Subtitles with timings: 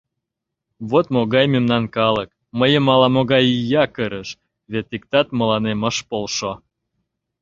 [0.89, 4.29] Вот могай мемнан калык, мыйым ала-могай ия кырыш,
[4.71, 6.51] вет иктат мыланем ыш полшо...